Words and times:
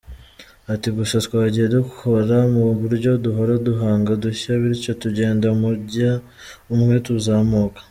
Ati 0.73 0.87
“Gusa, 0.97 1.15
twagiye 1.27 1.67
dukora 1.77 2.37
mu 2.53 2.63
buryo 2.79 3.11
duhora 3.25 3.53
duhanga 3.67 4.07
udushya, 4.17 4.51
bityo 4.61 4.91
tugenda 5.03 5.45
umujyo 5.55 6.11
umwe 6.73 6.95
tuzamuka. 7.07 7.79